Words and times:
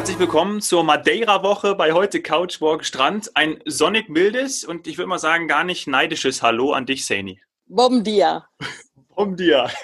Herzlich 0.00 0.18
willkommen 0.18 0.62
zur 0.62 0.82
Madeira-Woche 0.82 1.74
bei 1.74 1.92
heute 1.92 2.22
Couchwalk 2.22 2.86
Strand. 2.86 3.36
Ein 3.36 3.60
sonnig 3.66 4.08
mildes 4.08 4.64
und 4.64 4.86
ich 4.86 4.96
würde 4.96 5.10
mal 5.10 5.18
sagen 5.18 5.46
gar 5.46 5.62
nicht 5.62 5.86
neidisches 5.86 6.42
Hallo 6.42 6.72
an 6.72 6.86
dich, 6.86 7.04
Saini. 7.04 7.38
Bom 7.66 8.02
dia. 8.02 8.48
Bom 9.14 9.36
dia. 9.36 9.68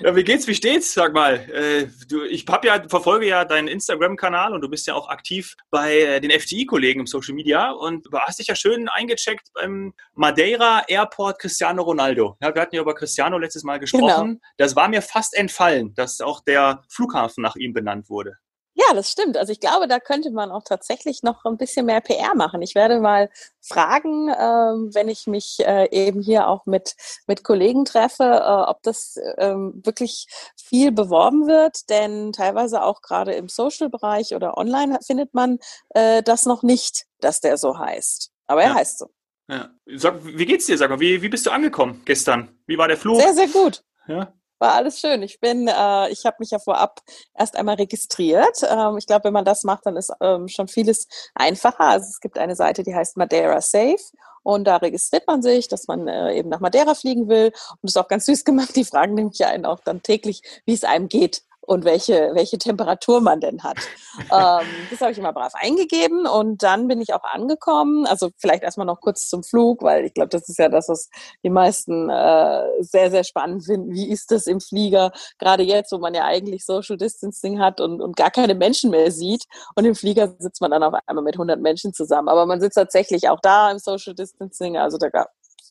Ja, 0.00 0.14
wie 0.14 0.22
geht's? 0.22 0.46
Wie 0.46 0.54
steht's? 0.54 0.94
Sag 0.94 1.12
mal. 1.12 1.34
Äh, 1.50 1.88
du, 2.08 2.22
ich 2.22 2.46
hab 2.48 2.64
ja, 2.64 2.80
verfolge 2.88 3.26
ja 3.26 3.44
deinen 3.44 3.66
Instagram-Kanal 3.66 4.54
und 4.54 4.60
du 4.60 4.68
bist 4.68 4.86
ja 4.86 4.94
auch 4.94 5.08
aktiv 5.08 5.56
bei 5.70 5.98
äh, 5.98 6.20
den 6.20 6.30
FTI-Kollegen 6.30 7.00
im 7.00 7.06
Social 7.08 7.34
Media 7.34 7.72
und 7.72 8.06
du 8.06 8.16
hast 8.16 8.38
dich 8.38 8.46
ja 8.46 8.54
schön 8.54 8.88
eingecheckt 8.88 9.48
beim 9.54 9.92
Madeira 10.14 10.84
Airport 10.86 11.40
Cristiano 11.40 11.82
Ronaldo. 11.82 12.36
Ja, 12.40 12.54
wir 12.54 12.62
hatten 12.62 12.76
ja 12.76 12.82
über 12.82 12.94
Cristiano 12.94 13.38
letztes 13.38 13.64
Mal 13.64 13.80
gesprochen. 13.80 14.26
Genau. 14.26 14.40
Das 14.56 14.76
war 14.76 14.88
mir 14.88 15.02
fast 15.02 15.36
entfallen, 15.36 15.94
dass 15.94 16.20
auch 16.20 16.44
der 16.44 16.84
Flughafen 16.88 17.42
nach 17.42 17.56
ihm 17.56 17.72
benannt 17.72 18.08
wurde. 18.08 18.36
Ja, 18.80 18.94
das 18.94 19.10
stimmt. 19.10 19.36
Also 19.36 19.50
ich 19.50 19.58
glaube, 19.58 19.88
da 19.88 19.98
könnte 19.98 20.30
man 20.30 20.52
auch 20.52 20.62
tatsächlich 20.62 21.24
noch 21.24 21.44
ein 21.44 21.56
bisschen 21.56 21.86
mehr 21.86 22.00
PR 22.00 22.36
machen. 22.36 22.62
Ich 22.62 22.76
werde 22.76 23.00
mal 23.00 23.28
fragen, 23.60 24.28
ähm, 24.28 24.94
wenn 24.94 25.08
ich 25.08 25.26
mich 25.26 25.58
äh, 25.66 25.88
eben 25.90 26.22
hier 26.22 26.46
auch 26.46 26.64
mit, 26.64 26.94
mit 27.26 27.42
Kollegen 27.42 27.84
treffe, 27.84 28.22
äh, 28.22 28.70
ob 28.70 28.80
das 28.84 29.18
ähm, 29.38 29.82
wirklich 29.84 30.28
viel 30.56 30.92
beworben 30.92 31.48
wird. 31.48 31.90
Denn 31.90 32.32
teilweise 32.32 32.84
auch 32.84 33.02
gerade 33.02 33.32
im 33.34 33.48
Social-Bereich 33.48 34.36
oder 34.36 34.56
online 34.56 35.00
findet 35.04 35.34
man 35.34 35.58
äh, 35.90 36.22
das 36.22 36.46
noch 36.46 36.62
nicht, 36.62 37.06
dass 37.18 37.40
der 37.40 37.56
so 37.56 37.78
heißt. 37.78 38.30
Aber 38.46 38.62
er 38.62 38.68
ja. 38.68 38.74
heißt 38.76 38.98
so. 39.00 39.10
Ja. 39.48 39.70
Sag, 39.86 40.24
wie 40.24 40.46
geht's 40.46 40.66
dir? 40.66 40.78
Sag 40.78 40.90
mal, 40.90 41.00
wie, 41.00 41.20
wie 41.20 41.28
bist 41.28 41.46
du 41.46 41.50
angekommen 41.50 42.02
gestern? 42.04 42.56
Wie 42.66 42.78
war 42.78 42.86
der 42.86 42.96
Flug? 42.96 43.20
Sehr, 43.20 43.34
sehr 43.34 43.48
gut. 43.48 43.82
Ja 44.06 44.32
war 44.58 44.74
alles 44.74 45.00
schön. 45.00 45.22
Ich 45.22 45.40
bin, 45.40 45.68
äh, 45.68 46.08
ich 46.10 46.24
habe 46.26 46.36
mich 46.40 46.50
ja 46.50 46.58
vorab 46.58 47.00
erst 47.34 47.56
einmal 47.56 47.76
registriert. 47.76 48.62
Ähm, 48.68 48.96
ich 48.98 49.06
glaube, 49.06 49.24
wenn 49.24 49.32
man 49.32 49.44
das 49.44 49.64
macht, 49.64 49.86
dann 49.86 49.96
ist 49.96 50.12
ähm, 50.20 50.48
schon 50.48 50.68
vieles 50.68 51.08
einfacher. 51.34 51.80
Also 51.80 52.06
es 52.08 52.20
gibt 52.20 52.38
eine 52.38 52.56
Seite, 52.56 52.82
die 52.82 52.94
heißt 52.94 53.16
Madeira 53.16 53.60
Safe. 53.60 53.98
Und 54.42 54.64
da 54.64 54.76
registriert 54.76 55.26
man 55.26 55.42
sich, 55.42 55.68
dass 55.68 55.88
man 55.88 56.08
äh, 56.08 56.34
eben 56.34 56.48
nach 56.48 56.60
Madeira 56.60 56.94
fliegen 56.94 57.28
will. 57.28 57.46
Und 57.46 57.78
das 57.82 57.92
ist 57.92 57.96
auch 57.98 58.08
ganz 58.08 58.26
süß 58.26 58.44
gemacht. 58.44 58.74
Die 58.76 58.84
fragen 58.84 59.14
nämlich 59.14 59.44
einen 59.44 59.66
auch 59.66 59.80
dann 59.80 60.02
täglich, 60.02 60.42
wie 60.64 60.74
es 60.74 60.84
einem 60.84 61.08
geht 61.08 61.42
und 61.68 61.84
welche, 61.84 62.30
welche 62.32 62.56
Temperatur 62.56 63.20
man 63.20 63.40
denn 63.40 63.62
hat. 63.62 63.76
ähm, 64.20 64.66
das 64.90 65.00
habe 65.02 65.12
ich 65.12 65.18
immer 65.18 65.34
brav 65.34 65.52
eingegeben 65.54 66.26
und 66.26 66.62
dann 66.62 66.88
bin 66.88 66.98
ich 67.02 67.12
auch 67.12 67.24
angekommen. 67.24 68.06
Also 68.06 68.30
vielleicht 68.38 68.62
erstmal 68.62 68.86
noch 68.86 69.02
kurz 69.02 69.28
zum 69.28 69.42
Flug, 69.42 69.82
weil 69.82 70.06
ich 70.06 70.14
glaube, 70.14 70.30
das 70.30 70.48
ist 70.48 70.58
ja 70.58 70.70
das, 70.70 70.88
was 70.88 71.10
die 71.44 71.50
meisten 71.50 72.08
äh, 72.08 72.62
sehr, 72.80 73.10
sehr 73.10 73.22
spannend 73.22 73.66
finden. 73.66 73.92
Wie 73.92 74.08
ist 74.08 74.30
das 74.30 74.46
im 74.46 74.60
Flieger? 74.60 75.12
Gerade 75.38 75.62
jetzt, 75.62 75.92
wo 75.92 75.98
man 75.98 76.14
ja 76.14 76.24
eigentlich 76.24 76.64
Social 76.64 76.96
Distancing 76.96 77.60
hat 77.60 77.82
und, 77.82 78.00
und 78.00 78.16
gar 78.16 78.30
keine 78.30 78.54
Menschen 78.54 78.90
mehr 78.90 79.10
sieht. 79.10 79.44
Und 79.74 79.84
im 79.84 79.94
Flieger 79.94 80.34
sitzt 80.38 80.62
man 80.62 80.70
dann 80.70 80.82
auf 80.82 80.94
einmal 81.06 81.24
mit 81.24 81.34
100 81.34 81.60
Menschen 81.60 81.92
zusammen. 81.92 82.28
Aber 82.28 82.46
man 82.46 82.62
sitzt 82.62 82.76
tatsächlich 82.76 83.28
auch 83.28 83.40
da 83.42 83.70
im 83.70 83.78
Social 83.78 84.14
Distancing. 84.14 84.78
Also 84.78 84.96
da 84.96 85.10
gab 85.10 85.28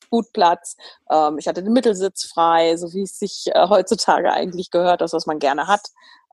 gut 0.10 0.32
Platz. 0.34 0.76
Ähm, 1.12 1.38
ich 1.38 1.48
hatte 1.48 1.64
den 1.64 1.74
Mittelsitz 1.74 2.26
frei, 2.26 2.78
so 2.78 2.94
wie 2.94 3.04
es 3.04 3.20
sich 3.20 3.46
äh, 3.54 3.68
heutzutage 3.68 4.32
eigentlich 4.32 4.72
gehört, 4.72 5.02
das, 5.02 5.14
was 5.14 5.26
man 5.26 5.40
gerne 5.40 5.68
hat, 5.68 5.82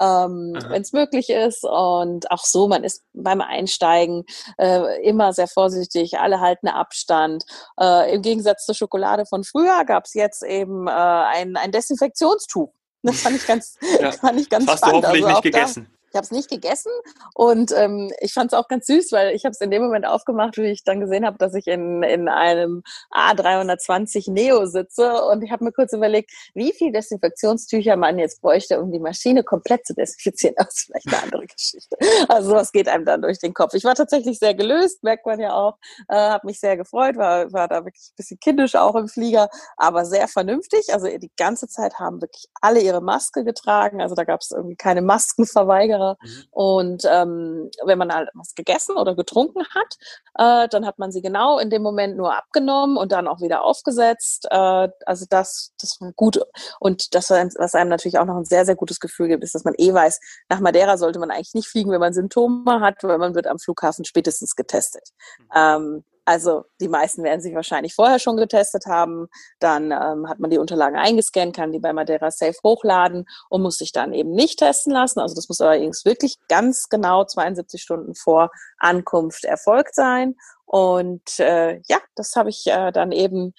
ähm, 0.00 0.54
wenn 0.68 0.82
es 0.82 0.92
möglich 0.92 1.30
ist. 1.30 1.64
Und 1.64 2.30
auch 2.30 2.44
so, 2.44 2.68
man 2.68 2.84
ist 2.84 3.04
beim 3.12 3.40
Einsteigen 3.40 4.24
äh, 4.58 5.02
immer 5.02 5.32
sehr 5.32 5.48
vorsichtig, 5.48 6.18
alle 6.18 6.40
halten 6.40 6.68
Abstand. 6.68 7.44
Äh, 7.80 8.14
Im 8.14 8.22
Gegensatz 8.22 8.66
zur 8.66 8.74
Schokolade 8.74 9.26
von 9.26 9.44
früher 9.44 9.84
gab 9.84 10.04
es 10.04 10.14
jetzt 10.14 10.42
eben 10.42 10.86
äh, 10.86 10.90
ein, 10.90 11.56
ein 11.56 11.72
Desinfektionstuch. 11.72 12.72
Das 13.02 13.20
fand 13.20 13.36
ich 13.36 13.46
ganz, 13.46 13.78
ja. 14.00 14.12
fand 14.12 14.40
ich 14.40 14.48
ganz 14.48 14.66
das 14.66 14.74
hast 14.74 14.78
spannend. 14.80 15.04
Du 15.04 15.08
hoffentlich 15.08 15.24
also 15.26 15.40
nicht 15.40 15.54
gegessen. 15.54 15.90
Ich 16.14 16.16
habe 16.16 16.26
es 16.26 16.30
nicht 16.30 16.48
gegessen 16.48 16.92
und 17.34 17.72
ähm, 17.76 18.12
ich 18.20 18.32
fand 18.32 18.52
es 18.52 18.56
auch 18.56 18.68
ganz 18.68 18.86
süß, 18.86 19.10
weil 19.10 19.34
ich 19.34 19.44
habe 19.44 19.50
es 19.50 19.60
in 19.60 19.72
dem 19.72 19.82
Moment 19.82 20.06
aufgemacht, 20.06 20.56
wie 20.58 20.66
ich 20.66 20.84
dann 20.84 21.00
gesehen 21.00 21.26
habe, 21.26 21.38
dass 21.38 21.54
ich 21.54 21.66
in, 21.66 22.04
in 22.04 22.28
einem 22.28 22.84
A320 23.10 24.30
Neo 24.30 24.64
sitze 24.66 25.24
und 25.24 25.42
ich 25.42 25.50
habe 25.50 25.64
mir 25.64 25.72
kurz 25.72 25.92
überlegt, 25.92 26.30
wie 26.54 26.72
viel 26.72 26.92
Desinfektionstücher 26.92 27.96
man 27.96 28.20
jetzt 28.20 28.40
bräuchte, 28.42 28.80
um 28.80 28.92
die 28.92 29.00
Maschine 29.00 29.42
komplett 29.42 29.86
zu 29.86 29.94
desinfizieren. 29.94 30.54
Das 30.64 30.76
ist 30.76 30.86
vielleicht 30.86 31.08
eine 31.08 31.22
andere 31.24 31.46
Geschichte. 31.46 31.96
Also 32.28 32.52
was 32.52 32.70
geht 32.70 32.88
einem 32.88 33.04
dann 33.04 33.20
durch 33.20 33.40
den 33.40 33.52
Kopf. 33.52 33.74
Ich 33.74 33.82
war 33.82 33.96
tatsächlich 33.96 34.38
sehr 34.38 34.54
gelöst, 34.54 35.02
merkt 35.02 35.26
man 35.26 35.40
ja 35.40 35.52
auch, 35.52 35.78
äh, 36.08 36.14
habe 36.14 36.46
mich 36.46 36.60
sehr 36.60 36.76
gefreut, 36.76 37.16
war, 37.16 37.52
war 37.52 37.66
da 37.66 37.84
wirklich 37.84 38.10
ein 38.12 38.16
bisschen 38.16 38.38
kindisch 38.38 38.76
auch 38.76 38.94
im 38.94 39.08
Flieger, 39.08 39.48
aber 39.76 40.04
sehr 40.04 40.28
vernünftig. 40.28 40.94
Also 40.94 41.08
die 41.08 41.32
ganze 41.36 41.66
Zeit 41.66 41.98
haben 41.98 42.22
wirklich 42.22 42.46
alle 42.60 42.80
ihre 42.80 43.02
Maske 43.02 43.44
getragen. 43.44 44.00
Also 44.00 44.14
da 44.14 44.22
gab 44.22 44.40
es 44.42 44.52
irgendwie 44.52 44.76
keine 44.76 45.02
Maskenverweigerer 45.02 46.03
Jahre. 46.04 46.16
Mhm. 46.20 46.44
Und 46.50 47.02
ähm, 47.10 47.70
wenn 47.84 47.98
man 47.98 48.12
halt 48.12 48.28
was 48.34 48.54
gegessen 48.54 48.96
oder 48.96 49.14
getrunken 49.14 49.64
hat, 49.64 49.96
äh, 50.38 50.68
dann 50.68 50.86
hat 50.86 50.98
man 50.98 51.12
sie 51.12 51.22
genau 51.22 51.58
in 51.58 51.70
dem 51.70 51.82
Moment 51.82 52.16
nur 52.16 52.34
abgenommen 52.34 52.96
und 52.96 53.12
dann 53.12 53.28
auch 53.28 53.40
wieder 53.40 53.64
aufgesetzt. 53.64 54.46
Äh, 54.50 54.88
also 55.06 55.26
das, 55.28 55.72
das 55.80 56.00
war 56.00 56.12
gut. 56.12 56.40
Und 56.80 57.14
das, 57.14 57.30
was 57.30 57.74
einem 57.74 57.90
natürlich 57.90 58.18
auch 58.18 58.26
noch 58.26 58.36
ein 58.36 58.44
sehr, 58.44 58.64
sehr 58.64 58.76
gutes 58.76 59.00
Gefühl 59.00 59.28
gibt, 59.28 59.44
ist, 59.44 59.54
dass 59.54 59.64
man 59.64 59.74
eh 59.78 59.92
weiß, 59.92 60.20
nach 60.48 60.60
Madeira 60.60 60.96
sollte 60.96 61.18
man 61.18 61.30
eigentlich 61.30 61.54
nicht 61.54 61.68
fliegen, 61.68 61.90
wenn 61.90 62.00
man 62.00 62.12
Symptome 62.12 62.80
hat, 62.80 63.02
weil 63.02 63.18
man 63.18 63.34
wird 63.34 63.46
am 63.46 63.58
Flughafen 63.58 64.04
spätestens 64.04 64.56
getestet. 64.56 65.08
Mhm. 65.38 65.46
Ähm, 65.54 66.04
also 66.24 66.64
die 66.80 66.88
meisten 66.88 67.22
werden 67.22 67.40
sich 67.40 67.54
wahrscheinlich 67.54 67.94
vorher 67.94 68.18
schon 68.18 68.36
getestet 68.36 68.86
haben. 68.86 69.28
Dann 69.58 69.92
ähm, 69.92 70.28
hat 70.28 70.40
man 70.40 70.50
die 70.50 70.58
Unterlagen 70.58 70.96
eingescannt, 70.96 71.54
kann 71.54 71.72
die 71.72 71.80
bei 71.80 71.92
Madeira 71.92 72.30
Safe 72.30 72.56
hochladen 72.64 73.26
und 73.50 73.62
muss 73.62 73.78
sich 73.78 73.92
dann 73.92 74.14
eben 74.14 74.32
nicht 74.32 74.58
testen 74.58 74.92
lassen. 74.92 75.20
Also 75.20 75.34
das 75.34 75.48
muss 75.48 75.60
allerdings 75.60 76.04
wirklich 76.04 76.36
ganz 76.48 76.88
genau 76.88 77.24
72 77.24 77.82
Stunden 77.82 78.14
vor 78.14 78.50
Ankunft 78.78 79.44
erfolgt 79.44 79.94
sein. 79.94 80.34
Und 80.64 81.38
äh, 81.40 81.80
ja, 81.86 81.98
das 82.14 82.36
habe 82.36 82.48
ich 82.48 82.66
äh, 82.66 82.90
dann 82.90 83.12
eben 83.12 83.52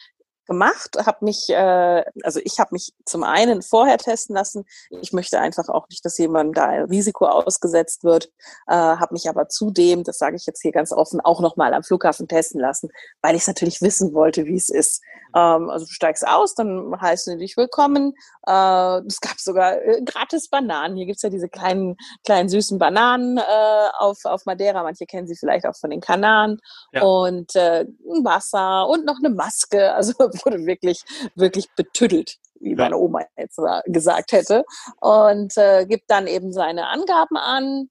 gemacht, 0.46 0.98
habe 1.06 1.26
mich, 1.26 1.50
äh, 1.50 2.04
also 2.24 2.40
ich 2.44 2.60
habe 2.60 2.70
mich 2.72 2.94
zum 3.06 3.24
einen 3.24 3.62
vorher 3.62 3.98
testen 3.98 4.36
lassen. 4.36 4.66
Ich 5.02 5.14
möchte 5.14 5.40
einfach 5.40 5.70
auch 5.70 5.88
nicht, 5.90 6.06
dass 6.06 6.18
jemand 6.18 6.58
da 6.58 6.66
ein 6.66 6.86
Risiko 6.86 7.26
ausgesetzt 7.26 8.04
wird, 8.04 8.32
äh, 8.68 8.74
habe 8.74 9.14
mich 9.14 9.30
aber 9.30 9.48
zudem, 9.50 10.04
das 10.04 10.18
sage 10.18 10.36
ich 10.36 10.46
jetzt 10.46 10.62
hier 10.62 10.72
ganz 10.72 10.92
offen, 10.92 11.22
auch 11.22 11.42
nochmal 11.42 11.74
am 11.74 11.84
Flughafen 11.84 12.28
testen 12.28 12.60
lassen, 12.60 12.90
weil 13.22 13.36
ich 13.36 13.42
es 13.42 13.48
natürlich 13.48 13.82
wissen 13.82 14.14
wollte, 14.14 14.46
wie 14.46 14.56
es 14.56 14.70
ist. 14.70 15.02
Ähm, 15.36 15.70
also 15.70 15.86
du 15.86 15.92
steigst 15.92 16.26
aus, 16.26 16.56
dann 16.56 17.00
heißen 17.00 17.34
sie 17.34 17.40
dich 17.40 17.58
willkommen. 17.58 18.14
Äh, 18.48 19.00
es 19.08 19.20
gab 19.20 19.38
sogar 19.40 19.82
äh, 19.82 20.02
gratis 20.04 20.48
Bananen. 20.48 20.96
Hier 20.96 21.06
gibt's 21.06 21.24
ja 21.24 21.30
diese 21.30 21.50
kleinen, 21.50 21.98
kleinen 22.26 22.48
süßen 22.48 22.80
Bananen 22.80 23.38
äh, 23.38 23.88
auf, 24.00 24.24
auf 24.24 24.46
Madeira. 24.46 24.84
Manche 24.84 25.06
kennen 25.06 25.28
sie 25.28 25.36
vielleicht 25.36 25.66
auch 25.66 25.76
von 25.76 25.90
den 25.90 26.00
Kanaren. 26.00 26.60
Ja. 26.94 27.04
Und 27.04 27.56
äh, 27.56 27.82
ein 27.82 28.24
Wasser 28.24 28.88
und 28.88 29.06
noch 29.06 29.18
eine 29.18 29.34
Maske. 29.34 29.94
Also 29.94 30.14
wurde 30.46 30.66
wirklich, 30.66 31.04
wirklich 31.36 31.68
betüttelt 31.76 32.38
wie 32.62 32.74
meine 32.74 32.98
Oma 32.98 33.20
jetzt 33.38 33.60
gesagt 33.86 34.32
hätte. 34.32 34.64
Und 35.02 35.58
äh, 35.58 35.86
gibt 35.86 36.10
dann 36.10 36.26
eben 36.26 36.54
seine 36.54 36.88
Angaben 36.88 37.36
an, 37.36 37.90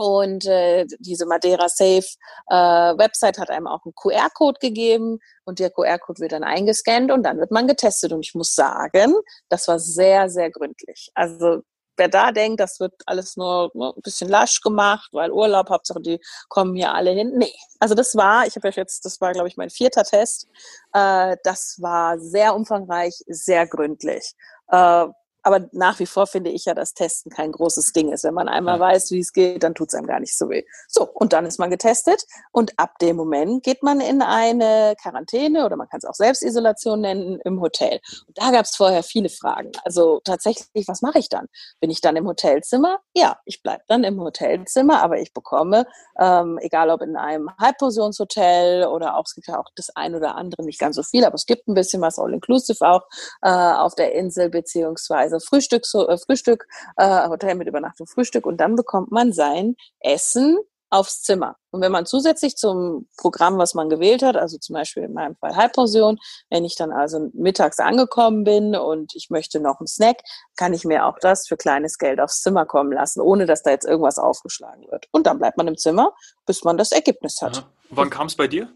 und 0.00 0.46
äh, 0.46 0.86
diese 0.98 1.26
Madeira 1.26 1.68
Safe 1.68 2.06
äh, 2.48 2.54
Website 2.54 3.36
hat 3.36 3.50
einem 3.50 3.66
auch 3.66 3.84
einen 3.84 3.94
QR-Code 3.94 4.58
gegeben 4.58 5.18
und 5.44 5.58
der 5.58 5.68
QR-Code 5.68 6.20
wird 6.20 6.32
dann 6.32 6.42
eingescannt 6.42 7.12
und 7.12 7.22
dann 7.22 7.38
wird 7.38 7.50
man 7.50 7.66
getestet. 7.66 8.10
Und 8.12 8.24
ich 8.24 8.34
muss 8.34 8.54
sagen, 8.54 9.14
das 9.50 9.68
war 9.68 9.78
sehr, 9.78 10.30
sehr 10.30 10.50
gründlich. 10.50 11.10
Also 11.14 11.60
wer 12.00 12.08
da 12.08 12.32
denkt, 12.32 12.58
das 12.60 12.80
wird 12.80 12.94
alles 13.06 13.36
nur, 13.36 13.70
nur 13.74 13.96
ein 13.96 14.02
bisschen 14.02 14.28
lasch 14.28 14.60
gemacht, 14.60 15.10
weil 15.12 15.30
Urlaub, 15.30 15.70
Hauptsache 15.70 16.00
die 16.00 16.20
kommen 16.48 16.74
hier 16.74 16.92
alle 16.92 17.12
hin. 17.12 17.32
Nee, 17.36 17.54
also 17.78 17.94
das 17.94 18.16
war, 18.16 18.46
ich 18.46 18.56
habe 18.56 18.68
ja 18.68 18.74
jetzt, 18.74 19.04
das 19.04 19.20
war 19.20 19.32
glaube 19.32 19.48
ich 19.48 19.56
mein 19.56 19.70
vierter 19.70 20.02
Test, 20.02 20.48
äh, 20.92 21.36
das 21.44 21.76
war 21.80 22.18
sehr 22.18 22.54
umfangreich, 22.56 23.14
sehr 23.28 23.66
gründlich. 23.66 24.34
Äh, 24.68 25.06
aber 25.42 25.68
nach 25.72 25.98
wie 25.98 26.06
vor 26.06 26.26
finde 26.26 26.50
ich 26.50 26.64
ja, 26.64 26.74
dass 26.74 26.94
Testen 26.94 27.30
kein 27.30 27.52
großes 27.52 27.92
Ding 27.92 28.12
ist. 28.12 28.24
Wenn 28.24 28.34
man 28.34 28.48
einmal 28.48 28.78
weiß, 28.78 29.10
wie 29.10 29.20
es 29.20 29.32
geht, 29.32 29.62
dann 29.62 29.74
tut 29.74 29.88
es 29.88 29.94
einem 29.94 30.06
gar 30.06 30.20
nicht 30.20 30.36
so 30.36 30.48
weh. 30.48 30.64
So, 30.88 31.08
und 31.08 31.32
dann 31.32 31.46
ist 31.46 31.58
man 31.58 31.70
getestet 31.70 32.24
und 32.52 32.78
ab 32.78 32.98
dem 33.00 33.16
Moment 33.16 33.62
geht 33.62 33.82
man 33.82 34.00
in 34.00 34.22
eine 34.22 34.94
Quarantäne 35.00 35.64
oder 35.64 35.76
man 35.76 35.88
kann 35.88 35.98
es 35.98 36.04
auch 36.04 36.14
Selbstisolation 36.14 37.00
nennen 37.00 37.40
im 37.44 37.60
Hotel. 37.60 38.00
Und 38.26 38.38
da 38.38 38.50
gab 38.50 38.64
es 38.64 38.76
vorher 38.76 39.02
viele 39.02 39.28
Fragen. 39.28 39.72
Also 39.84 40.20
tatsächlich, 40.24 40.88
was 40.88 41.02
mache 41.02 41.18
ich 41.18 41.28
dann? 41.28 41.46
Bin 41.80 41.90
ich 41.90 42.00
dann 42.00 42.16
im 42.16 42.26
Hotelzimmer? 42.26 42.98
Ja, 43.14 43.38
ich 43.44 43.62
bleibe 43.62 43.82
dann 43.88 44.04
im 44.04 44.20
Hotelzimmer, 44.20 45.02
aber 45.02 45.18
ich 45.18 45.32
bekomme, 45.32 45.86
ähm, 46.20 46.58
egal 46.60 46.90
ob 46.90 47.02
in 47.02 47.16
einem 47.16 47.50
Halbpensionshotel 47.58 48.86
oder 48.86 49.16
auch, 49.16 49.24
es 49.26 49.34
gibt 49.34 49.48
ja 49.48 49.58
auch 49.58 49.68
das 49.76 49.90
ein 49.94 50.14
oder 50.14 50.34
andere, 50.34 50.64
nicht 50.64 50.78
ganz 50.78 50.96
so 50.96 51.02
viel, 51.02 51.24
aber 51.24 51.34
es 51.34 51.46
gibt 51.46 51.68
ein 51.68 51.74
bisschen 51.74 52.02
was 52.02 52.18
all-inclusive 52.18 52.86
auch 52.86 53.02
äh, 53.42 53.50
auf 53.50 53.94
der 53.94 54.14
Insel 54.14 54.50
beziehungsweise 54.50 55.29
also 55.32 55.44
Frühstück, 55.44 55.86
so, 55.86 56.08
äh, 56.08 56.18
Frühstück, 56.18 56.66
äh, 56.96 57.28
Hotel 57.28 57.54
mit 57.54 57.68
Übernachtung, 57.68 58.06
Frühstück 58.06 58.46
und 58.46 58.58
dann 58.58 58.76
bekommt 58.76 59.10
man 59.10 59.32
sein 59.32 59.76
Essen 60.00 60.58
aufs 60.90 61.22
Zimmer. 61.22 61.56
Und 61.70 61.80
wenn 61.82 61.92
man 61.92 62.04
zusätzlich 62.04 62.56
zum 62.56 63.08
Programm, 63.16 63.58
was 63.58 63.74
man 63.74 63.88
gewählt 63.88 64.22
hat, 64.22 64.36
also 64.36 64.58
zum 64.58 64.74
Beispiel 64.74 65.04
in 65.04 65.12
meinem 65.12 65.36
Fall 65.36 65.54
Halbpension, 65.54 66.18
wenn 66.50 66.64
ich 66.64 66.74
dann 66.74 66.90
also 66.90 67.30
mittags 67.32 67.78
angekommen 67.78 68.42
bin 68.42 68.74
und 68.74 69.14
ich 69.14 69.30
möchte 69.30 69.60
noch 69.60 69.78
einen 69.78 69.86
Snack, 69.86 70.16
kann 70.56 70.74
ich 70.74 70.84
mir 70.84 71.06
auch 71.06 71.18
das 71.20 71.46
für 71.46 71.56
kleines 71.56 71.96
Geld 71.96 72.20
aufs 72.20 72.42
Zimmer 72.42 72.66
kommen 72.66 72.92
lassen, 72.92 73.20
ohne 73.20 73.46
dass 73.46 73.62
da 73.62 73.70
jetzt 73.70 73.86
irgendwas 73.86 74.18
aufgeschlagen 74.18 74.90
wird. 74.90 75.06
Und 75.12 75.28
dann 75.28 75.38
bleibt 75.38 75.56
man 75.56 75.68
im 75.68 75.76
Zimmer, 75.76 76.12
bis 76.44 76.64
man 76.64 76.76
das 76.76 76.90
Ergebnis 76.90 77.40
hat. 77.40 77.58
Aha. 77.58 77.72
Wann 77.90 78.10
kam 78.10 78.26
es 78.26 78.34
bei 78.34 78.48
dir? 78.48 78.68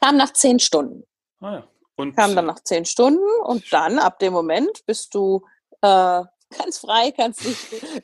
Kam 0.00 0.16
nach 0.16 0.32
zehn 0.32 0.60
Stunden. 0.60 1.04
Ah, 1.40 1.52
ja. 1.52 1.64
Und 1.96 2.14
Kam 2.14 2.36
dann 2.36 2.46
nach 2.46 2.60
zehn 2.60 2.84
Stunden 2.84 3.24
und 3.44 3.72
dann 3.72 3.98
ab 3.98 4.18
dem 4.18 4.32
Moment 4.32 4.84
bist 4.84 5.14
du 5.14 5.46
äh, 5.82 6.22
ganz 6.56 6.78
frei, 6.78 7.12
kannst 7.12 7.44
dich 7.44 7.56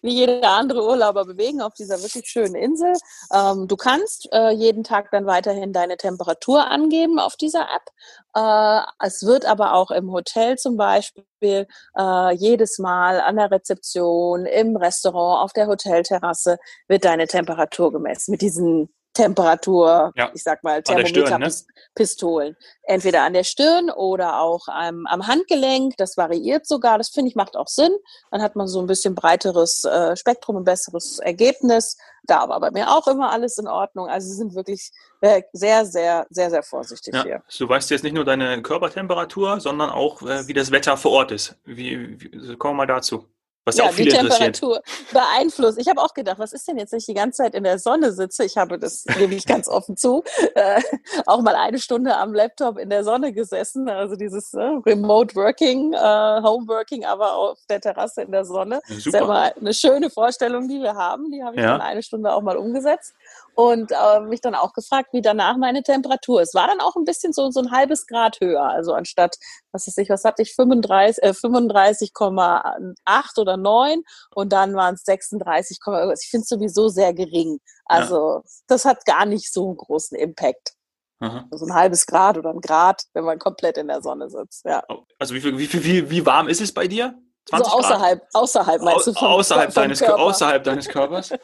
wie 0.02 0.14
jeder 0.14 0.50
andere 0.50 0.84
Urlauber 0.84 1.24
bewegen 1.24 1.60
auf 1.60 1.74
dieser 1.74 2.02
wirklich 2.02 2.26
schönen 2.26 2.54
Insel. 2.54 2.92
Ähm, 3.32 3.68
du 3.68 3.76
kannst 3.76 4.28
äh, 4.32 4.50
jeden 4.50 4.84
Tag 4.84 5.10
dann 5.10 5.26
weiterhin 5.26 5.72
deine 5.72 5.96
Temperatur 5.96 6.66
angeben 6.66 7.18
auf 7.18 7.36
dieser 7.36 7.62
App. 7.62 7.86
Äh, 8.34 9.06
es 9.06 9.24
wird 9.24 9.44
aber 9.46 9.74
auch 9.74 9.90
im 9.90 10.12
Hotel 10.12 10.56
zum 10.56 10.76
Beispiel 10.76 11.66
äh, 11.96 12.34
jedes 12.34 12.78
Mal 12.78 13.20
an 13.20 13.36
der 13.36 13.50
Rezeption, 13.50 14.46
im 14.46 14.76
Restaurant, 14.76 15.44
auf 15.44 15.52
der 15.52 15.66
Hotelterrasse 15.66 16.58
wird 16.88 17.04
deine 17.04 17.26
Temperatur 17.26 17.92
gemessen 17.92 18.32
mit 18.32 18.42
diesen 18.42 18.92
Temperatur, 19.14 20.12
Ja. 20.16 20.30
ich 20.34 20.42
sag 20.42 20.64
mal, 20.64 20.80
Stirn, 20.80 21.02
ne? 21.02 21.12
Thermometerpistolen. 21.12 22.56
Entweder 22.84 23.22
an 23.22 23.32
der 23.34 23.44
Stirn 23.44 23.90
oder 23.90 24.40
auch 24.40 24.68
am, 24.68 25.06
am 25.06 25.26
Handgelenk. 25.26 25.96
Das 25.98 26.16
variiert 26.16 26.66
sogar. 26.66 26.98
Das 26.98 27.10
finde 27.10 27.28
ich 27.28 27.36
macht 27.36 27.56
auch 27.56 27.68
Sinn. 27.68 27.92
Dann 28.30 28.42
hat 28.42 28.56
man 28.56 28.68
so 28.68 28.80
ein 28.80 28.86
bisschen 28.86 29.14
breiteres 29.14 29.84
äh, 29.84 30.16
Spektrum, 30.16 30.56
ein 30.56 30.64
besseres 30.64 31.18
Ergebnis. 31.18 31.96
Da 32.24 32.48
war 32.48 32.60
bei 32.60 32.70
mir 32.70 32.90
auch 32.90 33.06
immer 33.06 33.30
alles 33.30 33.58
in 33.58 33.68
Ordnung. 33.68 34.08
Also 34.08 34.28
sie 34.28 34.36
sind 34.36 34.54
wirklich 34.54 34.90
äh, 35.20 35.42
sehr, 35.52 35.84
sehr, 35.84 36.26
sehr, 36.30 36.50
sehr 36.50 36.62
vorsichtig 36.62 37.14
ja, 37.14 37.22
hier. 37.22 37.42
du 37.58 37.68
weißt 37.68 37.90
jetzt 37.90 38.04
nicht 38.04 38.14
nur 38.14 38.24
deine 38.24 38.62
Körpertemperatur, 38.62 39.60
sondern 39.60 39.90
auch, 39.90 40.22
äh, 40.22 40.46
wie 40.46 40.52
das 40.52 40.70
Wetter 40.70 40.96
vor 40.96 41.12
Ort 41.12 41.32
ist. 41.32 41.56
Wie, 41.64 42.20
wie, 42.20 42.56
kommen 42.56 42.74
wir 42.74 42.86
mal 42.86 42.86
dazu. 42.86 43.26
Was 43.64 43.76
ja, 43.76 43.84
Ja, 43.84 43.90
auch 43.90 43.94
die 43.94 44.02
viele 44.04 44.18
interessiert. 44.18 44.54
Temperatur 44.56 44.82
beeinflusst. 45.12 45.78
Ich 45.78 45.88
habe 45.88 46.00
auch 46.00 46.14
gedacht, 46.14 46.38
was 46.38 46.52
ist 46.52 46.66
denn 46.66 46.78
jetzt, 46.78 46.92
wenn 46.92 46.98
ich 46.98 47.06
die 47.06 47.14
ganze 47.14 47.42
Zeit 47.44 47.54
in 47.54 47.64
der 47.64 47.78
Sonne 47.78 48.12
sitze? 48.12 48.44
Ich 48.44 48.56
habe 48.56 48.78
das, 48.78 49.04
gebe 49.16 49.34
ich 49.34 49.46
ganz 49.46 49.68
offen 49.68 49.96
zu, 49.96 50.24
äh, 50.54 50.80
auch 51.26 51.42
mal 51.42 51.54
eine 51.54 51.78
Stunde 51.78 52.16
am 52.16 52.34
Laptop 52.34 52.78
in 52.78 52.90
der 52.90 53.04
Sonne 53.04 53.32
gesessen. 53.32 53.88
Also 53.88 54.16
dieses 54.16 54.52
äh, 54.54 54.60
Remote 54.84 55.34
Working, 55.36 55.92
äh, 55.92 55.96
Home 56.42 56.66
Working, 56.66 57.04
aber 57.04 57.34
auf 57.34 57.58
der 57.68 57.80
Terrasse 57.80 58.22
in 58.22 58.32
der 58.32 58.44
Sonne. 58.44 58.76
Ja, 58.76 58.80
Das 58.88 58.96
ist 58.98 59.04
ja 59.06 59.12
super. 59.12 59.24
immer 59.24 59.52
eine 59.60 59.74
schöne 59.74 60.10
Vorstellung, 60.10 60.68
die 60.68 60.80
wir 60.80 60.94
haben. 60.94 61.30
Die 61.30 61.42
habe 61.44 61.56
ich 61.56 61.62
Ja. 61.62 61.72
dann 61.72 61.80
eine 61.80 62.02
Stunde 62.02 62.32
auch 62.32 62.42
mal 62.42 62.56
umgesetzt 62.56 63.14
und 63.54 63.92
äh, 63.92 64.20
mich 64.20 64.40
dann 64.40 64.54
auch 64.56 64.72
gefragt, 64.72 65.10
wie 65.12 65.22
danach 65.22 65.56
meine 65.56 65.82
Temperatur 65.82 66.42
ist. 66.42 66.54
War 66.54 66.66
dann 66.66 66.80
auch 66.80 66.96
ein 66.96 67.04
bisschen 67.04 67.32
so, 67.32 67.50
so 67.50 67.60
ein 67.60 67.70
halbes 67.70 68.06
Grad 68.08 68.40
höher. 68.40 68.64
Also 68.64 68.92
anstatt, 68.94 69.36
was 69.72 69.86
weiß 69.86 69.98
ich, 69.98 70.10
was 70.10 70.24
hatte 70.24 70.42
ich, 70.42 70.54
35, 70.54 71.22
äh, 71.22 71.32
35,8 71.32 73.38
oder 73.38 73.51
9 73.56 74.02
und 74.34 74.52
dann 74.52 74.74
waren 74.74 74.94
es 74.94 75.04
36, 75.04 75.78
irgendwas. 75.86 76.24
ich 76.24 76.30
finde 76.30 76.42
es 76.42 76.48
sowieso 76.48 76.88
sehr 76.88 77.12
gering. 77.12 77.58
Also 77.84 78.42
das 78.66 78.84
hat 78.84 79.04
gar 79.04 79.26
nicht 79.26 79.52
so 79.52 79.68
einen 79.68 79.76
großen 79.76 80.16
Impact. 80.16 80.74
Aha. 81.20 81.46
So 81.52 81.66
ein 81.66 81.74
halbes 81.74 82.06
Grad 82.06 82.36
oder 82.36 82.50
ein 82.50 82.60
Grad, 82.60 83.04
wenn 83.12 83.24
man 83.24 83.38
komplett 83.38 83.78
in 83.78 83.86
der 83.86 84.02
Sonne 84.02 84.28
sitzt. 84.28 84.64
Ja. 84.64 84.82
Also 85.18 85.34
wie, 85.34 85.44
wie, 85.44 85.84
wie, 85.84 86.10
wie 86.10 86.26
warm 86.26 86.48
ist 86.48 86.60
es 86.60 86.72
bei 86.72 86.88
dir? 86.88 87.14
So 87.48 87.56
20 87.56 87.72
Grad? 87.72 87.84
außerhalb, 87.84 88.28
außerhalb 88.32 88.82
meinst 88.82 89.06
du 89.06 89.12
vom, 89.14 89.28
außerhalb, 89.28 89.72
vom 89.72 89.82
deines, 89.82 89.98
Körper? 90.00 90.22
außerhalb 90.22 90.64
deines 90.64 90.88
Körpers? 90.88 91.32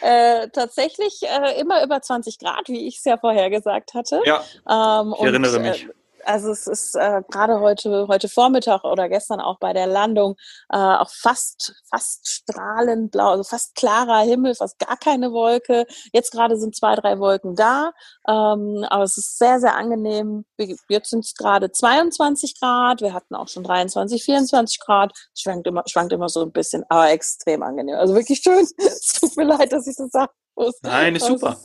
Äh, 0.00 0.48
tatsächlich 0.50 1.22
äh, 1.22 1.60
immer 1.60 1.82
über 1.84 2.00
20 2.00 2.38
Grad, 2.38 2.68
wie 2.68 2.86
ich 2.86 2.98
es 2.98 3.04
ja 3.04 3.18
vorher 3.18 3.50
gesagt 3.50 3.94
hatte. 3.94 4.22
Ja, 4.24 4.44
Ähm, 4.68 5.12
ich 5.18 5.24
erinnere 5.24 5.56
und, 5.56 5.62
mich. 5.62 5.84
Äh, 5.84 5.92
also 6.24 6.50
es 6.50 6.66
ist 6.66 6.94
äh, 6.94 7.22
gerade 7.30 7.60
heute, 7.60 8.06
heute 8.08 8.28
Vormittag 8.28 8.84
oder 8.84 9.08
gestern 9.08 9.40
auch 9.40 9.58
bei 9.58 9.72
der 9.72 9.86
Landung 9.86 10.36
äh, 10.70 10.76
auch 10.76 11.10
fast, 11.10 11.74
fast 11.88 12.28
strahlend 12.28 13.10
blau, 13.10 13.30
also 13.30 13.44
fast 13.44 13.74
klarer 13.74 14.20
Himmel, 14.20 14.54
fast 14.54 14.78
gar 14.78 14.96
keine 14.96 15.32
Wolke. 15.32 15.86
Jetzt 16.12 16.32
gerade 16.32 16.58
sind 16.58 16.76
zwei, 16.76 16.94
drei 16.94 17.18
Wolken 17.18 17.54
da, 17.54 17.92
ähm, 18.26 18.84
aber 18.88 19.04
es 19.04 19.16
ist 19.16 19.38
sehr, 19.38 19.60
sehr 19.60 19.76
angenehm. 19.76 20.44
Jetzt 20.88 21.10
sind 21.10 21.24
es 21.24 21.34
gerade 21.34 21.70
22 21.70 22.58
Grad, 22.60 23.00
wir 23.00 23.12
hatten 23.12 23.34
auch 23.34 23.48
schon 23.48 23.64
23, 23.64 24.22
24 24.24 24.80
Grad. 24.80 25.12
Schwankt 25.34 25.66
immer, 25.66 25.82
schwankt 25.86 26.12
immer 26.12 26.28
so 26.28 26.42
ein 26.42 26.52
bisschen, 26.52 26.84
aber 26.88 27.10
extrem 27.10 27.62
angenehm. 27.62 27.96
Also 27.96 28.14
wirklich 28.14 28.40
schön. 28.40 28.66
Es 28.78 29.20
tut 29.20 29.36
mir 29.36 29.44
leid, 29.44 29.72
dass 29.72 29.86
ich 29.86 29.96
das 29.96 30.10
sagen 30.10 30.32
muss. 30.54 30.74
Nein, 30.82 31.16
ist 31.16 31.26
super. 31.26 31.56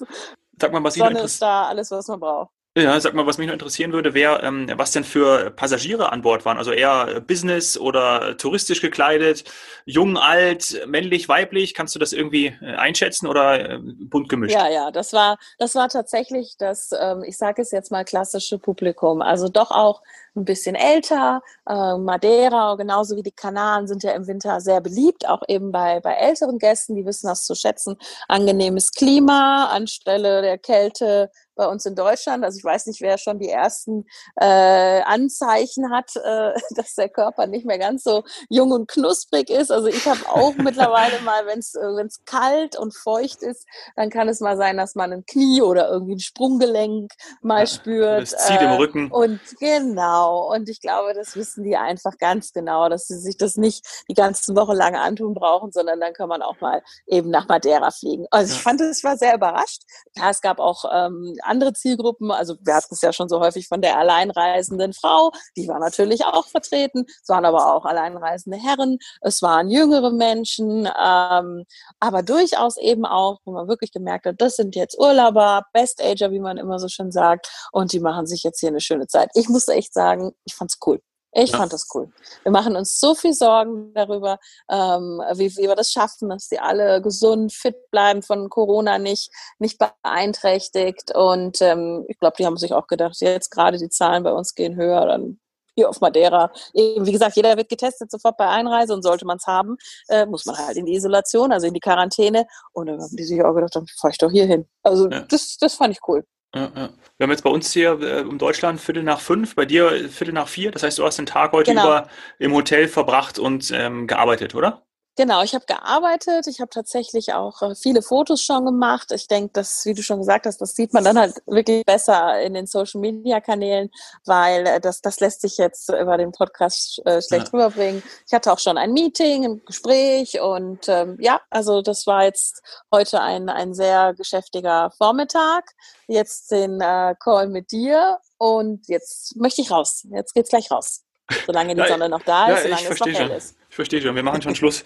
Sag 0.60 0.72
mal, 0.72 0.84
was 0.84 0.96
Sonne 0.96 1.22
ist 1.22 1.42
da, 1.42 1.68
alles, 1.68 1.90
was 1.92 2.08
man 2.08 2.20
braucht. 2.20 2.52
Ja, 2.76 3.00
sag 3.00 3.14
mal, 3.14 3.28
was 3.28 3.38
mich 3.38 3.46
noch 3.46 3.54
interessieren 3.54 3.94
würde, 3.94 4.16
wäre, 4.16 4.42
ähm, 4.42 4.68
was 4.78 4.90
denn 4.90 5.04
für 5.04 5.52
Passagiere 5.52 6.12
an 6.12 6.24
Bord 6.24 6.44
waren. 6.44 6.58
Also 6.58 6.72
eher 6.72 7.22
Business 7.22 7.78
oder 7.78 8.36
touristisch 8.38 8.82
gekleidet, 8.82 9.44
jung, 9.86 10.18
alt, 10.18 10.82
männlich, 10.88 11.30
weiblich. 11.30 11.76
Kannst 11.76 11.94
du 11.94 12.00
das 12.00 12.14
irgendwie 12.14 12.48
äh, 12.48 12.74
einschätzen 12.74 13.28
oder 13.28 13.74
äh, 13.74 13.80
bunt 13.80 14.28
gemischt? 14.28 14.56
Ja, 14.56 14.68
ja, 14.70 14.90
das 14.90 15.14
war, 15.14 15.38
das 15.60 15.76
war 15.76 15.88
tatsächlich 15.88 16.56
das, 16.58 16.90
ähm, 17.00 17.24
ich 17.24 17.38
sage 17.38 17.62
es 17.62 17.70
jetzt 17.70 17.92
mal, 17.92 18.06
klassische 18.06 18.58
Publikum. 18.58 19.22
Also 19.22 19.50
doch 19.50 19.70
auch 19.70 20.02
ein 20.36 20.46
bisschen 20.46 20.76
älter. 20.76 21.42
Äh, 21.68 21.98
Madeira, 21.98 22.76
genauso 22.76 23.16
wie 23.16 23.24
die 23.24 23.32
Kanaren, 23.32 23.88
sind 23.88 24.04
ja 24.04 24.12
im 24.14 24.28
Winter 24.28 24.60
sehr 24.62 24.82
beliebt, 24.82 25.28
auch 25.28 25.42
eben 25.48 25.72
bei, 25.72 26.00
bei 26.00 26.14
älteren 26.14 26.60
Gästen, 26.60 26.96
die 26.96 27.06
wissen 27.06 27.28
das 27.28 27.46
zu 27.46 27.56
schätzen. 27.56 27.98
Angenehmes 28.28 28.92
Klima 28.92 29.68
anstelle 29.68 30.42
der 30.42 30.58
Kälte 30.58 31.30
bei 31.56 31.68
uns 31.68 31.86
in 31.86 31.96
Deutschland. 31.96 32.44
Also 32.44 32.58
ich 32.58 32.64
weiß 32.64 32.88
nicht, 32.88 33.02
wer 33.02 33.18
schon 33.18 33.40
die 33.40 33.50
ersten 33.50 34.06
äh, 34.40 35.02
Anzeichen 35.02 35.92
hat, 35.92 36.16
äh, 36.16 36.54
dass 36.76 36.96
der 36.96 37.10
Körper 37.10 37.48
nicht 37.48 37.66
mehr 37.66 37.78
ganz 37.78 38.04
so 38.04 38.24
jung 38.50 38.72
und 38.72 38.88
knusprig 38.88 39.50
ist. 39.50 39.72
Also 39.72 39.88
ich 39.88 40.06
habe 40.08 40.28
auch 40.28 40.56
mittlerweile 40.58 41.20
mal, 41.22 41.46
wenn 41.46 41.60
es 41.60 41.76
äh, 41.76 41.96
wenn's 41.96 42.24
kalt 42.26 42.78
und 42.78 42.96
feucht 42.96 43.42
ist, 43.44 43.66
dann 43.96 44.10
kann 44.10 44.28
es 44.28 44.40
mal 44.40 44.58
sein, 44.58 44.78
dass 44.78 44.96
man 44.96 45.14
ein 45.14 45.26
Knie 45.26 45.62
oder 45.62 45.90
irgendwie 45.90 46.16
ein 46.16 46.20
Sprunggelenk 46.20 47.12
mal 47.42 47.62
Ja, 47.62 47.68
spürt. 47.68 48.24
Es 48.24 48.38
zieht 48.38 48.62
im 48.62 48.70
äh, 48.70 48.76
Rücken. 48.76 49.12
Und 49.12 49.40
genau, 49.60 50.23
und 50.30 50.70
ich 50.70 50.82
glaube, 50.82 51.14
das 51.14 51.36
wissen 51.36 51.64
die 51.64 51.76
einfach 51.76 52.18
ganz 52.18 52.54
genau, 52.54 52.90
dass 52.90 53.08
sie 53.08 53.18
sich 53.18 53.38
das 53.38 53.58
nicht 53.58 53.86
die 54.10 54.14
ganze 54.14 54.56
Woche 54.56 54.74
lang 54.74 54.96
antun 54.96 55.34
brauchen, 55.34 55.72
sondern 55.72 56.00
dann 56.00 56.14
kann 56.14 56.30
man 56.30 56.42
auch 56.42 56.60
mal 56.62 56.84
eben 57.08 57.30
nach 57.30 57.48
Madeira 57.48 57.92
fliegen. 57.92 58.26
Also 58.32 58.54
ich 58.54 58.62
fand, 58.62 58.82
es, 58.82 59.00
ich 59.00 59.04
war 59.04 59.18
sehr 59.18 59.36
überrascht. 59.36 59.84
Ja, 60.16 60.30
es 60.30 60.42
gab 60.42 60.60
auch 60.60 60.86
ähm, 60.92 61.36
andere 61.42 61.74
Zielgruppen, 61.74 62.32
also 62.32 62.56
wir 62.62 62.76
hatten 62.76 62.94
es 62.94 63.02
ja 63.02 63.14
schon 63.14 63.30
so 63.30 63.40
häufig 63.40 63.68
von 63.68 63.82
der 63.82 63.98
alleinreisenden 63.98 64.94
Frau, 64.94 65.32
die 65.58 65.68
war 65.68 65.80
natürlich 65.80 66.26
auch 66.26 66.48
vertreten, 66.48 67.06
es 67.08 67.30
waren 67.30 67.46
aber 67.46 67.74
auch 67.74 67.86
alleinreisende 67.86 68.58
Herren, 68.58 68.98
es 69.22 69.42
waren 69.42 69.70
jüngere 69.70 70.12
Menschen, 70.12 70.86
ähm, 70.86 71.66
aber 72.00 72.24
durchaus 72.24 72.78
eben 72.78 73.06
auch, 73.06 73.40
wo 73.46 73.52
man 73.52 73.68
wirklich 73.68 73.92
gemerkt 73.92 74.26
hat, 74.26 74.36
das 74.40 74.56
sind 74.56 74.76
jetzt 74.76 74.98
Urlauber, 75.00 75.66
Best-Ager, 75.74 76.32
wie 76.32 76.40
man 76.40 76.58
immer 76.58 76.80
so 76.80 76.88
schön 76.88 77.12
sagt, 77.12 77.50
und 77.72 77.92
die 77.94 78.00
machen 78.00 78.26
sich 78.26 78.44
jetzt 78.44 78.60
hier 78.60 78.70
eine 78.70 78.82
schöne 78.82 79.08
Zeit. 79.08 79.30
Ich 79.34 79.50
muss 79.50 79.68
echt 79.68 79.94
sagen, 79.94 80.13
ich 80.46 80.56
fand's 80.56 80.78
cool. 80.86 81.00
Ich 81.36 81.50
Ja. 81.50 81.58
fand 81.58 81.74
das 81.74 81.88
cool. 81.96 82.12
Wir 82.44 82.52
machen 82.52 82.76
uns 82.76 83.00
so 83.00 83.16
viel 83.16 83.34
Sorgen 83.34 83.92
darüber, 83.96 84.38
ähm, 84.70 85.20
wie, 85.34 85.50
wie 85.58 85.68
wir 85.68 85.76
das 85.76 85.92
schaffen, 85.92 86.30
dass 86.30 86.48
sie 86.48 86.60
alle 86.60 87.02
gesund, 87.02 87.52
fit 87.52 87.90
bleiben, 87.90 88.22
von 88.22 88.50
Corona 88.50 89.00
nicht, 89.00 89.32
nicht 89.58 89.80
beeinträchtigt. 89.80 91.16
Und 91.16 91.62
ähm, 91.62 92.06
ich 92.08 92.20
glaube, 92.20 92.36
die 92.38 92.46
haben 92.46 92.58
sich 92.58 92.74
auch 92.74 92.86
gedacht, 92.88 93.16
jetzt 93.20 93.50
gerade 93.50 93.78
die 93.78 93.90
Zahlen 93.90 94.24
bei 94.24 94.32
uns 94.32 94.54
gehen 94.54 94.76
höher, 94.76 95.06
dann 95.08 95.40
hier 95.76 95.90
auf 95.90 96.02
Madeira. 96.02 96.52
Wie 96.76 97.12
gesagt, 97.12 97.36
jeder 97.36 97.58
wird 97.58 97.68
getestet 97.68 98.12
sofort 98.12 98.38
bei 98.38 98.48
Einreise 98.48 98.94
und 98.94 99.02
sollte 99.02 99.26
man 99.26 99.38
es 99.38 99.48
haben, 99.48 99.76
äh, 100.10 100.28
muss 100.28 100.46
man 100.46 100.56
halt 100.56 100.78
in 100.78 100.86
die 100.86 100.94
Isolation, 100.94 101.52
also 101.52 101.66
in 101.66 101.74
die 101.74 101.80
Quarantäne. 101.80 102.46
Und 102.74 102.86
dann 102.86 103.02
haben 103.02 103.16
die 103.16 103.24
sich 103.24 103.44
auch 103.44 103.56
gedacht, 103.56 103.76
dann 103.76 103.88
fahr 104.00 104.12
ich 104.12 104.20
doch 104.20 104.30
hier 104.30 104.46
hin. 104.46 104.68
Also 104.84 105.10
Ja. 105.10 105.22
das, 105.22 105.58
das 105.58 105.74
fand 105.74 105.96
ich 105.96 106.08
cool. 106.08 106.24
Ja, 106.56 106.72
ja. 106.76 106.90
Wir 107.18 107.24
haben 107.26 107.32
jetzt 107.32 107.44
bei 107.44 107.50
uns 107.50 107.72
hier 107.74 108.00
äh, 108.02 108.22
in 108.22 108.38
Deutschland 108.38 108.80
Viertel 108.80 109.04
nach 109.04 109.20
fünf, 109.22 109.56
bei 109.56 109.66
dir 109.66 109.92
äh, 109.92 110.08
Viertel 110.10 110.34
nach 110.34 110.48
vier. 110.48 110.72
Das 110.72 110.84
heißt, 110.84 110.98
du 111.00 111.06
hast 111.06 111.18
den 111.18 111.26
Tag 111.26 111.52
heute 111.52 111.72
Genau. 111.72 111.84
über 111.84 112.10
im 112.38 112.54
Hotel 112.54 112.88
verbracht 112.88 113.40
und 113.40 113.72
ähm, 113.72 114.06
gearbeitet, 114.08 114.54
oder? 114.56 114.84
Genau, 115.16 115.44
ich 115.44 115.54
habe 115.54 115.66
gearbeitet. 115.68 116.48
Ich 116.48 116.60
habe 116.60 116.70
tatsächlich 116.70 117.34
auch 117.34 117.62
äh, 117.62 117.76
viele 117.76 118.02
Fotos 118.02 118.42
schon 118.42 118.66
gemacht. 118.66 119.12
Ich 119.12 119.28
denke, 119.28 119.52
dass, 119.54 119.86
wie 119.86 119.94
du 119.94 120.02
schon 120.02 120.20
gesagt 120.20 120.48
hast, 120.48 120.60
das 120.60 120.76
sieht 120.76 120.92
man 120.92 121.04
dann 121.04 121.20
halt 121.20 121.36
wirklich 121.46 121.86
besser 121.86 122.42
in 122.42 122.56
den 122.56 122.66
Social 122.66 123.00
Media 123.00 123.40
Kanälen, 123.40 123.92
weil 124.26 124.66
äh, 124.66 124.80
das, 124.80 125.02
das 125.02 125.20
lässt 125.20 125.42
sich 125.42 125.58
jetzt 125.58 125.90
über 125.90 126.18
den 126.18 126.32
Podcast 126.32 127.00
äh, 127.06 127.22
schlecht 127.22 127.54
rüberbringen. 127.54 128.02
Ich 128.26 128.34
hatte 128.34 128.52
auch 128.52 128.58
schon 128.58 128.80
ein 128.80 128.92
Meeting, 128.92 129.46
ein 129.46 129.62
Gespräch 129.66 130.42
und 130.42 130.90
ähm, 130.90 131.18
ja, 131.20 131.42
also 131.52 131.84
das 131.84 132.08
war 132.08 132.24
jetzt 132.24 132.64
heute 132.92 133.22
ein, 133.22 133.50
ein 133.50 133.76
sehr 133.76 134.16
geschäftiger 134.16 134.90
Vormittag. 134.98 135.64
Jetzt 136.08 136.50
den 136.50 136.82
äh, 136.82 137.14
Call 137.20 137.50
mit 137.50 137.72
dir 137.72 138.18
und 138.40 138.88
jetzt 138.88 139.36
möchte 139.36 139.62
ich 139.62 139.70
raus. 139.70 140.08
Jetzt 140.10 140.34
geht's 140.34 140.50
gleich 140.50 140.72
raus. 140.72 141.04
Solange 141.46 141.76
die 141.76 141.82
ja, 141.82 141.88
Sonne 141.88 142.10
noch 142.10 142.24
da 142.24 142.48
ist, 142.48 142.64
ja, 142.66 142.78
solange 142.78 142.90
es 142.90 143.00
noch 143.00 143.08
hell 143.08 143.16
schon. 143.16 143.32
ist. 143.32 143.56
Ich 143.74 143.76
verstehe 143.76 144.04
schon, 144.04 144.16
wir 144.16 144.22
machen 144.22 144.40
schon 144.40 144.54
Schluss. 144.56 144.84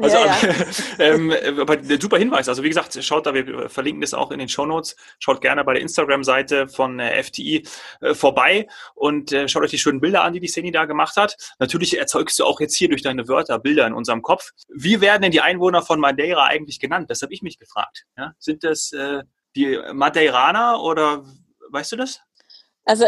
Also, 0.00 0.16
ja, 0.16 0.26
ja. 0.26 0.54
ähm, 1.00 1.34
aber 1.58 1.76
super 2.00 2.18
Hinweis. 2.18 2.48
Also 2.48 2.62
wie 2.62 2.68
gesagt, 2.68 2.96
schaut 3.02 3.26
da, 3.26 3.34
wir 3.34 3.68
verlinken 3.68 4.00
das 4.00 4.14
auch 4.14 4.30
in 4.30 4.38
den 4.38 4.48
Show 4.48 4.64
Notes. 4.64 4.94
Schaut 5.18 5.40
gerne 5.40 5.64
bei 5.64 5.72
der 5.72 5.82
Instagram-Seite 5.82 6.68
von 6.68 7.00
äh, 7.00 7.20
FTI 7.20 7.66
äh, 8.00 8.14
vorbei 8.14 8.68
und 8.94 9.32
äh, 9.32 9.48
schaut 9.48 9.64
euch 9.64 9.72
die 9.72 9.78
schönen 9.78 10.00
Bilder 10.00 10.22
an, 10.22 10.34
die 10.34 10.38
die 10.38 10.46
Seni 10.46 10.70
da 10.70 10.84
gemacht 10.84 11.16
hat. 11.16 11.36
Natürlich 11.58 11.98
erzeugst 11.98 12.38
du 12.38 12.44
auch 12.44 12.60
jetzt 12.60 12.76
hier 12.76 12.88
durch 12.88 13.02
deine 13.02 13.26
Wörter 13.26 13.58
Bilder 13.58 13.88
in 13.88 13.92
unserem 13.92 14.22
Kopf. 14.22 14.50
Wie 14.68 15.00
werden 15.00 15.22
denn 15.22 15.32
die 15.32 15.40
Einwohner 15.40 15.82
von 15.82 15.98
Madeira 15.98 16.44
eigentlich 16.44 16.78
genannt? 16.78 17.10
Das 17.10 17.22
habe 17.22 17.34
ich 17.34 17.42
mich 17.42 17.58
gefragt. 17.58 18.04
Ja? 18.16 18.34
Sind 18.38 18.62
das 18.62 18.92
äh, 18.92 19.24
die 19.56 19.80
Madeiraner 19.92 20.80
oder 20.80 21.24
weißt 21.72 21.90
du 21.90 21.96
das? 21.96 22.20
Also 22.84 23.04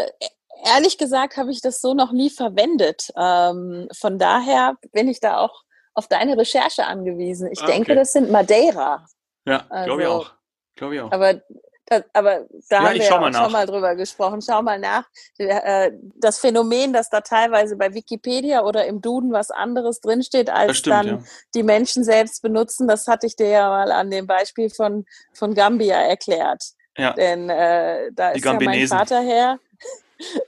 ehrlich 0.64 0.98
gesagt 0.98 1.36
habe 1.36 1.50
ich 1.50 1.60
das 1.60 1.80
so 1.80 1.94
noch 1.94 2.12
nie 2.12 2.30
verwendet. 2.30 3.10
Ähm, 3.16 3.88
von 3.92 4.18
daher 4.18 4.76
bin 4.92 5.08
ich 5.08 5.20
da 5.20 5.38
auch 5.38 5.62
auf 5.94 6.08
deine 6.08 6.36
Recherche 6.36 6.84
angewiesen. 6.86 7.48
Ich 7.52 7.62
ah, 7.62 7.66
denke, 7.66 7.92
okay. 7.92 8.00
das 8.00 8.12
sind 8.12 8.30
Madeira. 8.30 9.06
Ja, 9.46 9.66
also, 9.68 9.86
glaube 9.86 10.02
ich 10.02 10.08
auch. 10.08 10.32
Glaube 10.76 10.94
ich 10.96 11.00
auch. 11.00 11.12
Aber 11.12 11.40
das, 11.86 12.02
aber 12.14 12.46
da 12.70 12.76
ja, 12.76 12.82
haben 12.82 12.94
wir 12.94 13.04
ja 13.04 13.20
auch 13.20 13.44
schon 13.44 13.52
mal 13.52 13.66
drüber 13.66 13.94
gesprochen. 13.94 14.40
Schau 14.40 14.62
mal 14.62 14.78
nach. 14.78 15.04
Äh, 15.38 15.92
das 16.16 16.38
Phänomen, 16.38 16.92
dass 16.92 17.10
da 17.10 17.20
teilweise 17.20 17.76
bei 17.76 17.92
Wikipedia 17.92 18.64
oder 18.64 18.86
im 18.86 19.02
Duden 19.02 19.32
was 19.32 19.50
anderes 19.50 20.00
drinsteht, 20.00 20.48
als 20.48 20.78
stimmt, 20.78 20.96
dann 20.96 21.06
ja. 21.06 21.18
die 21.54 21.62
Menschen 21.62 22.02
selbst 22.02 22.42
benutzen, 22.42 22.88
das 22.88 23.06
hatte 23.06 23.26
ich 23.26 23.36
dir 23.36 23.48
ja 23.48 23.68
mal 23.68 23.92
an 23.92 24.10
dem 24.10 24.26
Beispiel 24.26 24.70
von, 24.70 25.04
von 25.34 25.54
Gambia 25.54 25.96
erklärt. 25.96 26.62
Ja. 26.96 27.12
Denn 27.12 27.50
äh, 27.50 28.10
da 28.12 28.32
die 28.32 28.38
ist 28.38 28.44
ja 28.44 28.58
mein 28.60 28.88
Vater 28.88 29.20
her. 29.20 29.58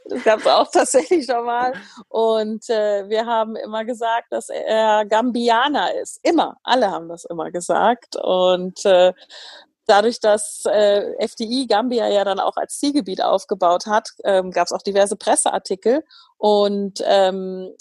Das 0.09 0.25
gab 0.25 0.41
es 0.41 0.47
auch 0.47 0.71
tatsächlich 0.71 1.27
schon 1.27 1.45
mal. 1.45 1.73
Und 2.09 2.69
äh, 2.71 3.09
wir 3.09 3.27
haben 3.27 3.57
immer 3.57 3.85
gesagt, 3.85 4.27
dass 4.31 4.49
er 4.49 5.05
Gambianer 5.07 5.95
ist. 5.95 6.21
Immer. 6.23 6.57
Alle 6.63 6.91
haben 6.91 7.09
das 7.09 7.25
immer 7.25 7.51
gesagt. 7.51 8.17
Und 8.17 8.85
äh, 8.85 9.13
dadurch, 9.87 10.21
dass 10.21 10.65
äh, 10.67 11.15
FDI 11.19 11.67
Gambia 11.69 12.09
ja 12.09 12.25
dann 12.25 12.41
auch 12.41 12.57
als 12.57 12.79
Zielgebiet 12.79 13.23
aufgebaut 13.23 13.87
hat, 13.87 14.11
ähm, 14.25 14.51
gab 14.51 14.67
es 14.67 14.73
auch 14.73 14.83
diverse 14.83 15.17
Presseartikel. 15.17 16.05
Und 16.37 17.03
ähm, 17.05 17.75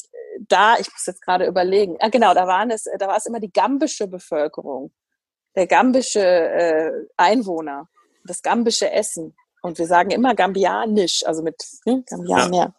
da, 0.48 0.78
ich 0.78 0.92
muss 0.92 1.06
jetzt 1.06 1.22
gerade 1.22 1.46
überlegen, 1.46 1.98
ah, 2.00 2.10
genau, 2.10 2.34
da 2.34 2.48
waren 2.48 2.72
es, 2.72 2.86
da 3.00 3.08
war 3.08 3.18
es 3.18 3.26
immer 3.26 3.40
die 3.40 3.52
gambische 3.52 4.08
Bevölkerung, 4.08 4.92
der 5.56 5.68
gambische 5.68 6.24
äh, 6.24 6.92
Einwohner, 7.18 7.90
das 8.24 8.42
gambische 8.42 8.92
Essen. 8.92 9.36
Und 9.66 9.80
wir 9.80 9.88
sagen 9.88 10.12
immer 10.12 10.36
gambianisch, 10.36 11.26
also 11.26 11.42
mit 11.42 11.56
ne, 11.86 12.04
Gambianer. 12.08 12.56
Ja. 12.56 12.76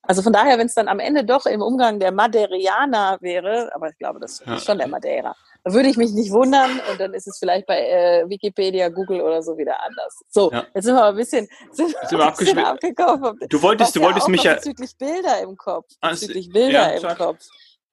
Also 0.00 0.22
von 0.22 0.32
daher, 0.32 0.56
wenn 0.56 0.68
es 0.68 0.74
dann 0.74 0.88
am 0.88 0.98
Ende 0.98 1.22
doch 1.22 1.44
im 1.44 1.60
Umgang 1.60 2.00
der 2.00 2.12
Madeirianer 2.12 3.18
wäre, 3.20 3.70
aber 3.74 3.90
ich 3.90 3.98
glaube, 3.98 4.20
das 4.20 4.42
ja. 4.46 4.56
ist 4.56 4.64
schon 4.64 4.78
der 4.78 4.88
Madeira, 4.88 5.36
da 5.64 5.72
würde 5.74 5.90
ich 5.90 5.98
mich 5.98 6.12
nicht 6.12 6.32
wundern 6.32 6.80
und 6.90 6.98
dann 6.98 7.12
ist 7.12 7.28
es 7.28 7.36
vielleicht 7.38 7.66
bei 7.66 7.78
äh, 7.78 8.24
Wikipedia, 8.26 8.88
Google 8.88 9.20
oder 9.20 9.42
so 9.42 9.58
wieder 9.58 9.84
anders. 9.84 10.18
So, 10.30 10.50
ja. 10.50 10.64
jetzt 10.74 10.84
sind 10.84 10.94
wir 10.94 11.02
aber 11.02 11.10
ein 11.10 11.16
bisschen, 11.16 11.46
sind 11.72 11.92
wir 11.92 12.26
ein 12.26 12.34
bisschen 12.34 12.58
abgekommen. 12.58 13.38
Du 13.50 13.60
wolltest, 13.60 13.94
du 13.94 14.00
wolltest 14.00 14.28
mich 14.28 14.42
ja 14.42 14.54
bezüglich 14.54 14.96
Bilder 14.96 15.42
im 15.42 15.58
Kopf, 15.58 15.92
ah, 16.00 16.08
bezüglich 16.08 16.48
Bilder 16.50 16.94
im 16.96 17.16
Kopf. 17.18 17.44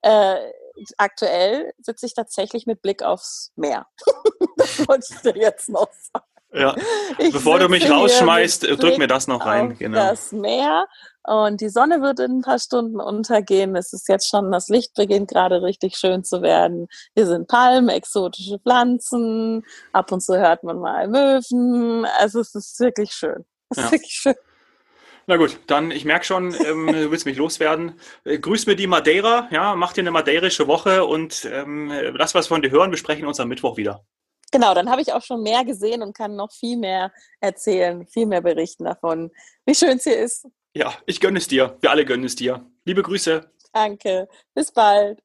Äh, 0.03 0.37
aktuell 0.95 1.73
sitze 1.79 2.05
ich 2.05 2.13
tatsächlich 2.13 2.65
mit 2.65 2.81
Blick 2.81 3.03
aufs 3.03 3.51
Meer. 3.57 3.87
das 4.55 4.87
wollte 4.87 5.05
ich 5.11 5.19
dir 5.19 5.35
jetzt 5.35 5.67
noch 5.67 5.89
sagen. 5.91 6.25
Ja. 6.53 6.75
Ich 7.19 7.33
Bevor 7.33 7.57
du 7.57 7.67
mich 7.67 7.89
rausschmeißt, 7.89 8.63
drück 8.79 8.99
mir 8.99 9.07
das 9.07 9.25
noch 9.27 9.43
rein. 9.43 9.75
Genau. 9.79 9.97
Das 9.97 10.31
Meer 10.31 10.85
und 11.23 11.61
die 11.61 11.69
Sonne 11.69 12.01
wird 12.01 12.19
in 12.19 12.37
ein 12.37 12.41
paar 12.41 12.59
Stunden 12.59 12.99
untergehen. 12.99 13.75
Es 13.75 13.91
ist 13.91 14.07
jetzt 14.07 14.29
schon, 14.29 14.51
das 14.51 14.69
Licht 14.69 14.93
beginnt 14.93 15.31
gerade 15.31 15.63
richtig 15.63 15.95
schön 15.95 16.23
zu 16.23 16.43
werden. 16.43 16.87
Hier 17.15 17.25
sind 17.25 17.47
Palmen, 17.47 17.89
exotische 17.89 18.59
Pflanzen. 18.59 19.63
Ab 19.93 20.11
und 20.11 20.21
zu 20.21 20.37
hört 20.37 20.63
man 20.63 20.77
mal 20.77 21.07
Möwen. 21.07 22.05
Also 22.19 22.39
es 22.39 22.53
ist 22.53 22.79
wirklich 22.79 23.13
schön. 23.13 23.45
Es 23.69 23.79
ist 23.79 23.85
ja. 23.85 23.91
wirklich 23.91 24.13
schön. 24.13 24.35
Na 25.25 25.35
gut, 25.35 25.59
dann 25.67 25.91
ich 25.91 26.05
merke 26.05 26.23
schon, 26.23 26.53
ähm, 26.65 26.87
du 26.87 27.11
willst 27.11 27.25
mich 27.25 27.37
loswerden. 27.37 27.99
Äh, 28.23 28.39
grüß 28.39 28.67
mir 28.67 28.75
die 28.75 28.87
Madeira, 28.87 29.47
ja, 29.51 29.75
mach 29.75 29.91
dir 29.91 30.01
eine 30.01 30.11
madeirische 30.11 30.67
Woche 30.67 31.03
und 31.03 31.49
ähm, 31.51 31.91
das, 32.17 32.35
was 32.35 32.45
wir 32.45 32.55
von 32.55 32.61
dir 32.61 32.71
hören, 32.71 32.91
besprechen 32.91 33.25
uns 33.25 33.39
am 33.39 33.49
Mittwoch 33.49 33.75
wieder. 33.75 34.05
Genau, 34.51 34.73
dann 34.73 34.89
habe 34.89 35.01
ich 35.01 35.13
auch 35.13 35.23
schon 35.23 35.43
mehr 35.43 35.65
gesehen 35.65 36.01
und 36.01 36.15
kann 36.15 36.35
noch 36.35 36.51
viel 36.51 36.77
mehr 36.77 37.11
erzählen, 37.41 38.07
viel 38.07 38.25
mehr 38.25 38.41
berichten 38.41 38.85
davon, 38.85 39.31
wie 39.65 39.75
schön 39.75 39.97
es 39.97 40.03
hier 40.03 40.17
ist. 40.17 40.47
Ja, 40.73 40.93
ich 41.05 41.19
gönne 41.19 41.39
es 41.39 41.47
dir. 41.47 41.77
Wir 41.81 41.91
alle 41.91 42.05
gönnen 42.05 42.25
es 42.25 42.35
dir. 42.35 42.65
Liebe 42.85 43.03
Grüße. 43.03 43.51
Danke. 43.73 44.27
Bis 44.53 44.71
bald. 44.71 45.19